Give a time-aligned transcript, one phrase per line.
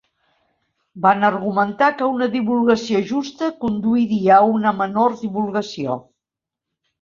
[1.01, 6.01] Van argumentar que una divulgació justa conduiria a una menor divulgació.